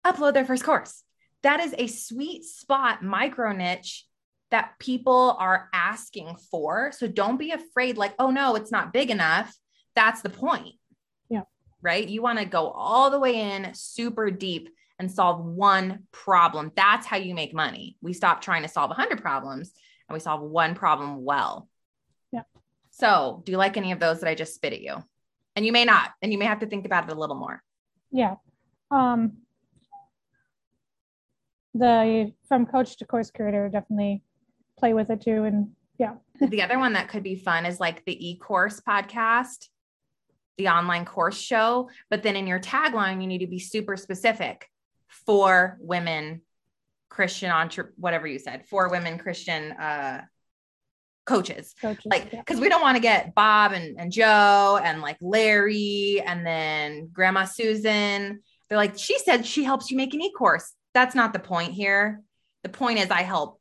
upload 0.04 0.34
their 0.34 0.46
first 0.46 0.64
course. 0.64 1.04
That 1.44 1.60
is 1.60 1.76
a 1.78 1.86
sweet 1.86 2.44
spot 2.44 3.04
micro 3.04 3.52
niche 3.52 4.04
that 4.50 4.80
people 4.80 5.38
are 5.38 5.70
asking 5.76 6.38
for. 6.50 6.92
So 6.92 7.08
don't 7.08 7.38
be 7.38 7.52
afraid, 7.52 7.98
like, 7.98 8.16
oh 8.18 8.32
no, 8.32 8.56
it's 8.56 8.72
not 8.72 8.94
big 8.94 9.12
enough. 9.12 9.56
That's 9.96 10.24
the 10.24 10.32
point. 10.32 10.79
Right. 11.82 12.08
You 12.08 12.22
want 12.22 12.40
to 12.40 12.46
go 12.46 12.68
all 12.70 13.10
the 13.10 13.20
way 13.20 13.40
in 13.40 13.74
super 13.74 14.32
deep 14.32 14.70
and 15.00 15.10
solve 15.10 15.44
one 15.44 16.04
problem. 16.12 16.72
That's 16.76 17.06
how 17.06 17.18
you 17.18 17.34
make 17.34 17.54
money. 17.54 17.98
We 18.02 18.14
stop 18.14 18.42
trying 18.42 18.64
to 18.64 18.68
solve 18.68 18.90
100 18.90 19.22
problems 19.22 19.72
and 20.08 20.14
we 20.14 20.20
solve 20.20 20.42
one 20.42 20.76
problem 20.76 21.24
well. 21.24 21.70
Yeah. 22.32 22.44
So, 22.92 23.42
do 23.46 23.54
you 23.54 23.58
like 23.58 23.78
any 23.78 23.94
of 23.94 24.00
those 24.00 24.20
that 24.20 24.30
I 24.30 24.36
just 24.36 24.56
spit 24.56 24.74
at 24.74 24.82
you? 24.82 24.98
And 25.56 25.66
you 25.66 25.72
may 25.72 25.86
not, 25.86 26.12
and 26.22 26.32
you 26.32 26.38
may 26.38 26.46
have 26.46 26.60
to 26.60 26.68
think 26.68 26.86
about 26.86 27.10
it 27.10 27.16
a 27.16 27.20
little 27.20 27.36
more. 27.36 27.64
Yeah. 28.12 28.36
Um, 28.92 29.38
the 31.74 32.34
from 32.48 32.66
coach 32.66 32.98
to 32.98 33.06
course 33.06 33.32
creator 33.32 33.70
definitely 33.70 34.24
play 34.78 34.94
with 34.94 35.10
it 35.10 35.22
too. 35.22 35.44
And 35.44 35.70
yeah. 35.98 36.16
the 36.40 36.62
other 36.62 36.80
one 36.80 36.94
that 36.94 37.10
could 37.10 37.24
be 37.24 37.36
fun 37.36 37.66
is 37.66 37.80
like 37.80 38.04
the 38.06 38.30
e-course 38.30 38.82
podcast, 38.82 39.68
the 40.60 40.68
online 40.68 41.06
course 41.06 41.40
show. 41.40 41.90
But 42.12 42.22
then 42.22 42.36
in 42.36 42.46
your 42.46 42.60
tagline, 42.60 43.22
you 43.22 43.28
need 43.28 43.40
to 43.40 43.48
be 43.48 43.58
super 43.58 43.98
specific 43.98 44.70
for 45.08 45.78
women 45.80 46.42
Christian 47.10 47.50
entre 47.50 47.86
whatever 47.96 48.28
you 48.28 48.38
said, 48.38 48.68
for 48.68 48.90
women 48.90 49.18
Christian 49.18 49.72
uh 49.72 50.22
coaches. 51.26 51.76
coaches 51.82 52.06
like 52.06 52.32
because 52.32 52.58
yeah. 52.58 52.62
we 52.62 52.70
don't 52.70 52.82
want 52.82 52.96
to 52.96 53.02
get 53.02 53.34
Bob 53.36 53.72
and, 53.72 54.00
and 54.00 54.12
Joe 54.12 54.80
and 54.84 55.02
like 55.02 55.18
Larry 55.22 56.22
and 56.26 56.46
then 56.46 57.10
Grandma 57.12 57.46
Susan. 57.46 58.42
They're 58.68 58.78
like, 58.78 58.98
she 58.98 59.18
said 59.20 59.46
she 59.46 59.64
helps 59.64 59.90
you 59.90 59.98
make 59.98 60.14
an 60.14 60.22
e-course. 60.22 60.74
That's 60.94 61.16
not 61.16 61.34
the 61.34 61.40
point 61.40 61.74
here. 61.74 62.22
The 62.64 62.70
point 62.70 63.00
is 63.00 63.10
I 63.10 63.22
help 63.22 63.60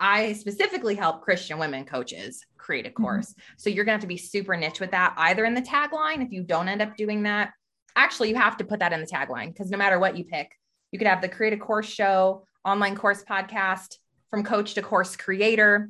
I 0.00 0.32
specifically 0.32 0.94
help 0.94 1.22
Christian 1.22 1.58
women 1.58 1.84
coaches 1.84 2.44
create 2.68 2.84
a 2.84 2.90
mm-hmm. 2.90 3.02
course. 3.02 3.30
Mm-hmm. 3.30 3.54
So 3.56 3.70
you're 3.70 3.86
going 3.86 3.98
to 3.98 4.00
have 4.00 4.02
to 4.02 4.06
be 4.06 4.18
super 4.18 4.54
niche 4.56 4.78
with 4.78 4.90
that, 4.90 5.14
either 5.16 5.46
in 5.46 5.54
the 5.54 5.62
tagline. 5.62 6.22
If 6.22 6.32
you 6.32 6.42
don't 6.42 6.68
end 6.68 6.82
up 6.82 6.96
doing 6.96 7.22
that, 7.22 7.52
actually, 7.96 8.28
you 8.28 8.34
have 8.34 8.58
to 8.58 8.64
put 8.64 8.80
that 8.80 8.92
in 8.92 9.00
the 9.00 9.06
tagline 9.06 9.48
because 9.48 9.70
no 9.70 9.78
matter 9.78 9.98
what 9.98 10.18
you 10.18 10.24
pick, 10.24 10.52
you 10.92 10.98
could 10.98 11.08
have 11.08 11.22
the 11.22 11.30
create 11.30 11.54
a 11.54 11.56
course 11.56 11.88
show, 11.88 12.44
online 12.66 12.94
course 12.94 13.24
podcast, 13.24 13.96
from 14.28 14.44
coach 14.44 14.74
to 14.74 14.82
course 14.82 15.16
creator. 15.16 15.88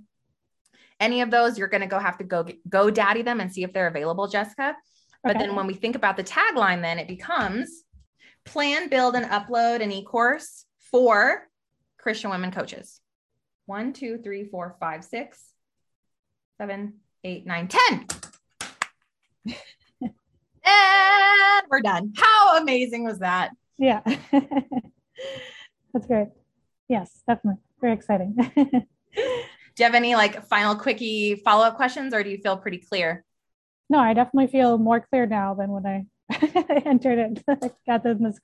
Any 1.01 1.21
of 1.23 1.33
those, 1.33 1.59
you're 1.59 1.69
going 1.69 1.81
to 1.81 1.89
go 1.89 1.99
have 1.99 2.19
to 2.19 2.25
go 2.25 2.47
go 2.69 2.91
daddy 2.91 3.23
them 3.23 3.41
and 3.41 3.53
see 3.53 3.65
if 3.65 3.73
they're 3.73 3.89
available, 3.89 4.29
Jyssica. 4.29 4.75
But 5.25 5.37
okay. 5.37 5.47
then 5.47 5.57
when 5.57 5.67
we 5.67 5.75
think 5.75 5.97
about 5.97 6.17
the 6.17 6.23
tagline, 6.23 6.81
then 6.81 7.01
it 7.01 7.09
becomes 7.09 7.83
plan, 8.45 8.89
build, 8.89 9.17
and 9.17 9.27
upload 9.27 9.83
an 9.83 9.91
e-course 9.91 10.65
for 10.93 11.49
Christian 11.99 12.31
women 12.31 12.53
coaches 12.53 13.01
one, 13.67 13.93
two, 13.93 14.19
three, 14.19 14.45
four, 14.45 14.77
five, 14.81 15.05
six, 15.05 15.53
seven, 16.59 16.95
eight, 17.23 17.47
nine, 17.47 17.69
ten. 17.69 18.07
and 20.03 21.63
we're 21.71 21.81
done. 21.81 22.13
How 22.17 22.59
amazing 22.61 23.05
was 23.05 23.21
that? 23.21 23.51
Yeah. 23.79 24.01
That's 25.93 26.07
great. 26.07 26.29
Yes, 26.89 27.23
definitely. 27.27 27.61
Very 27.81 27.93
exciting. 27.93 28.35
do 28.57 28.83
you 29.15 29.85
have 29.85 29.95
any 29.95 30.17
like 30.17 30.45
final 30.49 30.75
quickie 30.75 31.37
follow-up 31.37 31.77
questions 31.77 32.13
or 32.13 32.25
do 32.25 32.31
you 32.31 32.39
feel 32.39 32.57
pretty 32.57 32.79
clear? 32.79 33.25
No, 33.89 34.01
I 34.01 34.13
definitely 34.13 34.49
feel 34.49 34.79
more 34.79 35.01
clear 35.01 35.27
now 35.27 35.55
than 35.55 35.71
when 35.71 35.87
I 35.87 36.07
entered 36.85 37.41
it, 37.49 37.75
got 37.87 38.05
in 38.05 38.23
this 38.23 38.39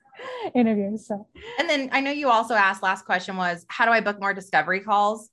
interview. 0.55 0.97
So, 0.97 1.27
and 1.59 1.69
then 1.69 1.89
I 1.91 1.99
know 1.99 2.11
you 2.11 2.29
also 2.29 2.55
asked 2.55 2.81
last 2.81 3.05
question 3.05 3.35
was 3.35 3.65
how 3.67 3.85
do 3.85 3.91
I 3.91 3.99
book 3.99 4.19
more 4.19 4.33
discovery 4.33 4.79
calls? 4.79 5.29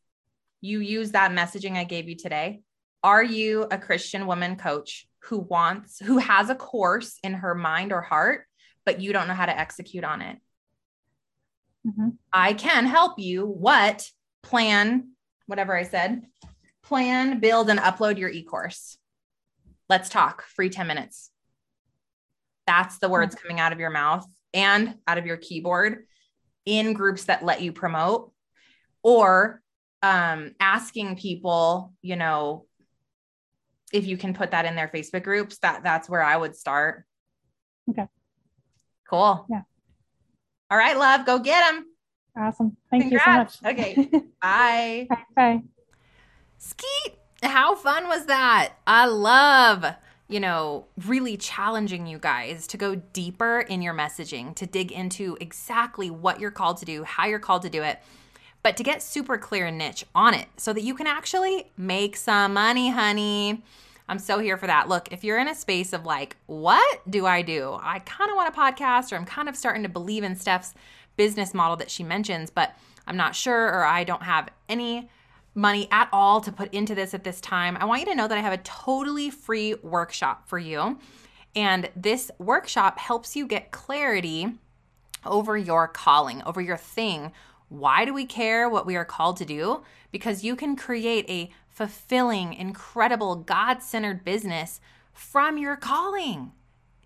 You 0.60 0.80
use 0.80 1.12
that 1.12 1.30
messaging 1.30 1.76
I 1.76 1.84
gave 1.84 2.08
you 2.08 2.16
today. 2.16 2.62
Are 3.02 3.22
you 3.22 3.66
a 3.70 3.78
Christian 3.78 4.26
woman 4.26 4.56
coach 4.56 5.06
who 5.24 5.38
wants, 5.38 5.98
who 6.00 6.18
has 6.18 6.50
a 6.50 6.54
course 6.54 7.18
in 7.22 7.34
her 7.34 7.54
mind 7.54 7.92
or 7.92 8.00
heart, 8.00 8.46
but 8.84 9.00
you 9.00 9.12
don't 9.12 9.28
know 9.28 9.34
how 9.34 9.46
to 9.46 9.58
execute 9.58 10.04
on 10.04 10.22
it? 10.22 10.38
Mm-hmm. 11.86 12.10
I 12.32 12.52
can 12.52 12.86
help 12.86 13.18
you. 13.18 13.46
What 13.46 14.08
plan, 14.42 15.10
whatever 15.46 15.76
I 15.76 15.84
said, 15.84 16.22
plan, 16.82 17.40
build, 17.40 17.70
and 17.70 17.80
upload 17.80 18.18
your 18.18 18.28
e 18.28 18.42
course. 18.42 18.98
Let's 19.88 20.08
talk 20.08 20.42
free 20.42 20.70
10 20.70 20.86
minutes. 20.86 21.30
That's 22.66 22.98
the 22.98 23.08
words 23.08 23.34
coming 23.34 23.60
out 23.60 23.72
of 23.72 23.80
your 23.80 23.90
mouth 23.90 24.26
and 24.54 24.94
out 25.06 25.18
of 25.18 25.26
your 25.26 25.36
keyboard 25.36 26.06
in 26.64 26.92
groups 26.92 27.24
that 27.24 27.44
let 27.44 27.60
you 27.60 27.72
promote 27.72 28.32
or 29.02 29.60
um, 30.02 30.54
asking 30.60 31.16
people, 31.16 31.92
you 32.02 32.16
know, 32.16 32.66
if 33.92 34.06
you 34.06 34.16
can 34.16 34.34
put 34.34 34.50
that 34.50 34.64
in 34.64 34.74
their 34.74 34.88
Facebook 34.88 35.22
groups, 35.22 35.58
that 35.58 35.82
that's 35.82 36.08
where 36.08 36.22
I 36.22 36.36
would 36.36 36.56
start. 36.56 37.04
Okay. 37.90 38.06
Cool. 39.08 39.46
Yeah. 39.50 39.62
All 40.70 40.78
right, 40.78 40.96
love, 40.96 41.26
go 41.26 41.38
get 41.38 41.70
them. 41.70 41.86
Awesome. 42.36 42.76
Thank 42.90 43.04
Congrats. 43.04 43.60
you 43.62 43.68
so 43.68 43.74
much. 43.74 43.78
Okay. 43.78 44.24
Bye. 44.42 45.08
Bye. 45.36 45.62
Skeet. 46.58 47.18
How 47.42 47.74
fun 47.74 48.08
was 48.08 48.26
that? 48.26 48.74
I 48.86 49.06
love 49.06 49.84
you 50.32 50.40
know, 50.40 50.86
really 51.06 51.36
challenging 51.36 52.06
you 52.06 52.18
guys 52.18 52.66
to 52.66 52.78
go 52.78 52.94
deeper 52.94 53.60
in 53.60 53.82
your 53.82 53.92
messaging, 53.92 54.54
to 54.54 54.66
dig 54.66 54.90
into 54.90 55.36
exactly 55.40 56.10
what 56.10 56.40
you're 56.40 56.50
called 56.50 56.78
to 56.78 56.86
do, 56.86 57.04
how 57.04 57.26
you're 57.26 57.38
called 57.38 57.60
to 57.60 57.68
do 57.68 57.82
it, 57.82 58.00
but 58.62 58.76
to 58.76 58.82
get 58.82 59.02
super 59.02 59.38
clear 59.38 59.66
and 59.66 59.78
niche 59.78 60.04
on 60.14 60.34
it 60.34 60.46
so 60.56 60.72
that 60.72 60.82
you 60.82 60.94
can 60.94 61.06
actually 61.06 61.70
make 61.76 62.16
some 62.16 62.54
money, 62.54 62.90
honey. 62.90 63.62
I'm 64.08 64.18
so 64.18 64.38
here 64.38 64.56
for 64.56 64.66
that. 64.66 64.88
Look, 64.88 65.12
if 65.12 65.24
you're 65.24 65.38
in 65.38 65.48
a 65.48 65.54
space 65.54 65.92
of 65.92 66.04
like, 66.04 66.36
what 66.46 67.02
do 67.08 67.26
I 67.26 67.42
do? 67.42 67.78
I 67.80 68.00
kind 68.00 68.30
of 68.30 68.36
want 68.36 68.54
a 68.54 68.58
podcast, 68.58 69.12
or 69.12 69.16
I'm 69.16 69.24
kind 69.24 69.48
of 69.48 69.56
starting 69.56 69.82
to 69.84 69.88
believe 69.88 70.24
in 70.24 70.36
Stef's 70.36 70.74
business 71.16 71.54
model 71.54 71.76
that 71.76 71.90
she 71.90 72.02
mentions, 72.02 72.50
but 72.50 72.74
I'm 73.06 73.16
not 73.16 73.34
sure, 73.34 73.66
or 73.66 73.84
I 73.84 74.04
don't 74.04 74.22
have 74.22 74.48
any 74.68 75.08
money 75.54 75.88
at 75.90 76.08
all 76.12 76.40
to 76.40 76.52
put 76.52 76.72
into 76.72 76.94
this 76.94 77.14
at 77.14 77.24
this 77.24 77.40
time, 77.40 77.76
I 77.78 77.84
want 77.84 78.00
you 78.00 78.06
to 78.06 78.14
know 78.14 78.28
that 78.28 78.38
I 78.38 78.40
have 78.40 78.52
a 78.52 78.58
totally 78.58 79.30
free 79.30 79.74
workshop 79.74 80.48
for 80.48 80.58
you. 80.58 80.98
And 81.54 81.90
this 81.94 82.30
workshop 82.38 82.98
helps 82.98 83.36
you 83.36 83.46
get 83.46 83.70
clarity 83.70 84.48
over 85.24 85.56
your 85.56 85.86
calling, 85.88 86.42
over 86.44 86.60
your 86.60 86.78
thing. 86.78 87.32
Why 87.72 88.04
do 88.04 88.12
we 88.12 88.26
care 88.26 88.68
what 88.68 88.84
we 88.84 88.96
are 88.96 89.04
called 89.04 89.38
to 89.38 89.46
do? 89.46 89.82
Because 90.10 90.44
you 90.44 90.56
can 90.56 90.76
create 90.76 91.24
a 91.30 91.48
fulfilling, 91.70 92.52
incredible, 92.52 93.36
God 93.36 93.82
centered 93.82 94.26
business 94.26 94.78
from 95.14 95.56
your 95.56 95.76
calling. 95.76 96.52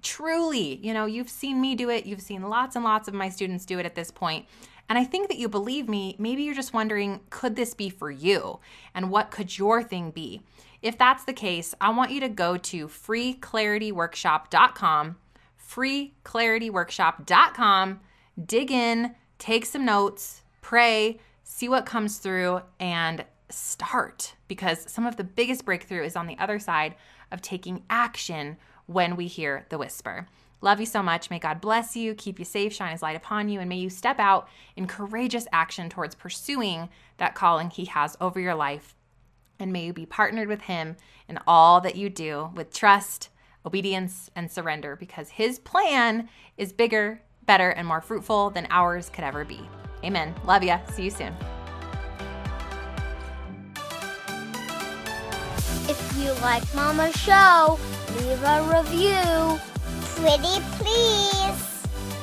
Truly, 0.02 0.80
you 0.82 0.92
know, 0.92 1.06
you've 1.06 1.30
seen 1.30 1.60
me 1.60 1.76
do 1.76 1.88
it, 1.88 2.04
you've 2.04 2.20
seen 2.20 2.42
lots 2.42 2.74
and 2.74 2.84
lots 2.84 3.06
of 3.06 3.14
my 3.14 3.28
students 3.28 3.64
do 3.64 3.78
it 3.78 3.86
at 3.86 3.94
this 3.94 4.10
point. 4.10 4.46
And 4.88 4.98
I 4.98 5.04
think 5.04 5.28
that 5.28 5.38
you 5.38 5.48
believe 5.48 5.88
me. 5.88 6.16
Maybe 6.18 6.42
you're 6.42 6.52
just 6.52 6.74
wondering, 6.74 7.20
could 7.30 7.54
this 7.54 7.72
be 7.72 7.88
for 7.88 8.10
you? 8.10 8.58
And 8.92 9.08
what 9.08 9.30
could 9.30 9.56
your 9.56 9.84
thing 9.84 10.10
be? 10.10 10.42
If 10.82 10.98
that's 10.98 11.22
the 11.22 11.32
case, 11.32 11.76
I 11.80 11.90
want 11.90 12.10
you 12.10 12.18
to 12.20 12.28
go 12.28 12.56
to 12.56 12.88
freeclarityworkshop.com, 12.88 15.16
freeclarityworkshop.com, 15.70 18.00
dig 18.44 18.72
in, 18.72 19.14
take 19.38 19.64
some 19.64 19.84
notes, 19.84 20.42
pray, 20.66 21.16
see 21.44 21.68
what 21.68 21.86
comes 21.86 22.18
through, 22.18 22.60
and 22.80 23.24
start 23.48 24.34
because 24.48 24.90
some 24.90 25.06
of 25.06 25.14
the 25.14 25.22
biggest 25.22 25.64
breakthrough 25.64 26.02
is 26.02 26.16
on 26.16 26.26
the 26.26 26.36
other 26.40 26.58
side 26.58 26.92
of 27.30 27.40
taking 27.40 27.84
action 27.88 28.56
when 28.86 29.14
we 29.14 29.28
hear 29.28 29.64
the 29.68 29.78
whisper. 29.78 30.26
Love 30.60 30.80
you 30.80 30.86
so 30.86 31.04
much. 31.04 31.30
May 31.30 31.38
God 31.38 31.60
bless 31.60 31.94
you, 31.94 32.16
keep 32.16 32.40
you 32.40 32.44
safe, 32.44 32.72
shine 32.72 32.90
his 32.90 33.00
light 33.00 33.14
upon 33.14 33.48
you, 33.48 33.60
and 33.60 33.68
may 33.68 33.76
you 33.76 33.88
step 33.88 34.18
out 34.18 34.48
in 34.74 34.88
courageous 34.88 35.46
action 35.52 35.88
towards 35.88 36.16
pursuing 36.16 36.88
that 37.18 37.36
calling 37.36 37.70
he 37.70 37.84
has 37.84 38.16
over 38.20 38.40
your 38.40 38.56
life. 38.56 38.96
And 39.60 39.72
may 39.72 39.86
you 39.86 39.92
be 39.92 40.04
partnered 40.04 40.48
with 40.48 40.62
him 40.62 40.96
in 41.28 41.38
all 41.46 41.80
that 41.82 41.94
you 41.94 42.10
do 42.10 42.50
with 42.56 42.74
trust, 42.74 43.28
obedience, 43.64 44.32
and 44.34 44.50
surrender 44.50 44.96
because 44.96 45.28
his 45.28 45.60
plan 45.60 46.28
is 46.56 46.72
bigger, 46.72 47.22
better, 47.44 47.70
and 47.70 47.86
more 47.86 48.00
fruitful 48.00 48.50
than 48.50 48.66
ours 48.68 49.08
could 49.08 49.22
ever 49.22 49.44
be. 49.44 49.60
Amen. 50.06 50.34
Love 50.44 50.62
ya. 50.62 50.78
See 50.92 51.04
you 51.04 51.10
soon. 51.10 51.34
If 55.88 55.98
you 56.16 56.30
like 56.42 56.62
Mama's 56.74 57.14
show, 57.16 57.78
leave 58.14 58.42
a 58.42 58.62
review. 58.70 59.58
Pretty 60.14 60.62
please. 60.78 61.76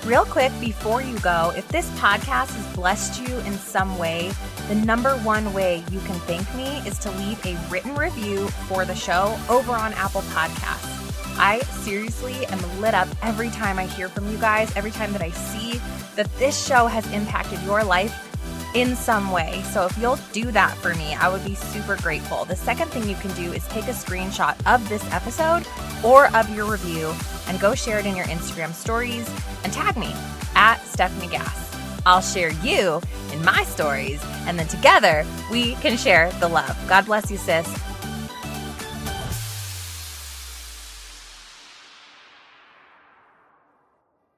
Real 0.06 0.26
quick 0.26 0.52
before 0.60 1.02
you 1.02 1.18
go, 1.20 1.54
if 1.56 1.66
this 1.70 1.90
podcast 1.92 2.52
has 2.56 2.76
blessed 2.76 3.22
you 3.22 3.38
in 3.40 3.54
some 3.54 3.98
way, 3.98 4.32
the 4.68 4.76
number 4.76 5.16
one 5.20 5.54
way 5.54 5.84
you 5.92 6.00
can 6.02 6.20
thank 6.22 6.44
me 6.56 6.80
is 6.88 6.98
to 7.00 7.12
leave 7.12 7.40
a 7.46 7.58
written 7.70 7.96
review 7.96 8.50
for 8.68 8.84
the 8.84 8.96
show 8.96 9.38
over 9.50 9.72
on 9.72 9.94
Apple 9.94 10.22
Podcasts. 10.34 11.03
I 11.38 11.60
seriously 11.60 12.46
am 12.48 12.82
lit 12.82 12.94
up 12.94 13.08
every 13.22 13.50
time 13.50 13.80
I 13.80 13.86
hear 13.86 14.10
from 14.10 14.30
you 14.32 14.38
guys, 14.38 14.76
every 14.76 14.92
time 14.92 15.12
that 15.14 15.22
I 15.22 15.32
see 15.32 15.82
that 16.16 16.34
this 16.38 16.66
show 16.66 16.88
has 16.88 17.12
impacted 17.12 17.62
your 17.64 17.84
life 17.84 18.30
in 18.76 18.96
some 18.96 19.32
way. 19.32 19.62
So 19.72 19.86
if 19.86 19.98
you'll 19.98 20.20
do 20.32 20.52
that 20.52 20.76
for 20.78 20.94
me, 20.96 21.14
I 21.16 21.30
would 21.30 21.46
be 21.46 21.56
super 21.56 21.96
grateful. 21.98 22.46
The 22.46 22.56
second 22.56 22.90
thing 22.90 23.08
you 23.08 23.16
can 23.16 23.32
do 23.34 23.52
is 23.54 23.68
take 23.68 23.86
a 23.86 23.92
screenshot 23.92 24.56
of 24.72 24.88
this 24.90 25.04
episode 25.12 25.68
or 26.04 26.36
of 26.36 26.50
your 26.50 26.66
review 26.70 27.14
and 27.48 27.60
go 27.60 27.76
share 27.76 28.00
it 28.00 28.06
in 28.06 28.16
your 28.16 28.26
Instagram 28.26 28.74
stories 28.74 29.30
and 29.64 29.72
tag 29.72 29.98
me 29.98 30.14
at 30.56 30.78
Stefanie 30.80 31.30
Gass. 31.30 31.76
I'll 32.06 32.22
share 32.22 32.52
you 32.52 33.02
in 33.32 33.44
my 33.46 33.64
stories, 33.64 34.22
and 34.46 34.60
then 34.60 34.68
together 34.68 35.26
we 35.50 35.76
can 35.76 35.96
share 35.96 36.32
the 36.34 36.50
love. 36.50 36.78
God 36.90 37.06
bless 37.06 37.32
you, 37.32 37.38
sis. 37.38 37.66